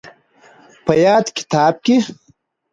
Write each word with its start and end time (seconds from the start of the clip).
په 0.85 0.93
ياد 1.03 1.25
کتاب 1.37 1.73
کې 1.85 1.95